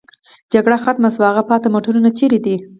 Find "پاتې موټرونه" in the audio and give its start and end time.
1.49-2.09